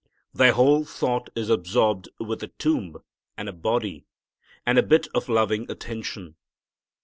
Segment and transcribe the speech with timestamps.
[0.33, 3.03] Their whole thought is absorbed with a tomb
[3.37, 4.07] and a body
[4.65, 6.37] and a bit of loving attention.